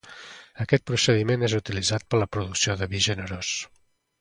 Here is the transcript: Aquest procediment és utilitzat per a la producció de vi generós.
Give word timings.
Aquest 0.63 0.85
procediment 0.91 1.45
és 1.49 1.55
utilitzat 1.59 2.07
per 2.09 2.19
a 2.19 2.23
la 2.25 2.29
producció 2.37 2.79
de 2.81 2.89
vi 2.95 3.07
generós. 3.11 3.53